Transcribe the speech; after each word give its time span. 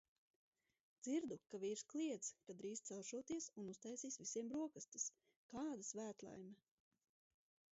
Dzirdu, 1.07 1.35
ka 1.53 1.59
vīrs 1.63 1.83
kliedz, 1.91 2.29
ka 2.47 2.55
drīz 2.61 2.81
celšoties 2.89 3.49
un 3.63 3.69
uztaisīs 3.75 4.17
visiem 4.23 4.49
brokastis. 4.55 5.07
Kāda 5.53 5.89
svētlaime! 5.91 6.57